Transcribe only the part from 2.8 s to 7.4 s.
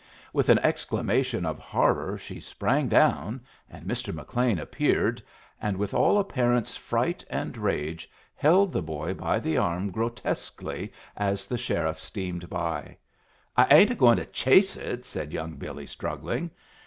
down, and Mr. McLean appeared, and, with all a parent's fright